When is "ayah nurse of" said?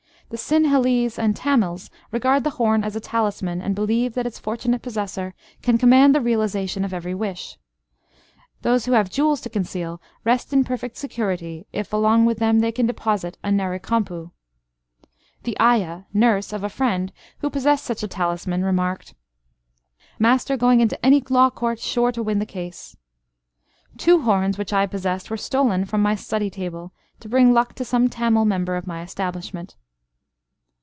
15.59-16.63